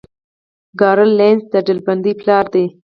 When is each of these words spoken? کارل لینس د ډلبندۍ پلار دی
کارل 0.79 1.09
لینس 1.19 1.41
د 1.53 1.55
ډلبندۍ 1.65 2.13
پلار 2.21 2.45
دی 2.53 2.65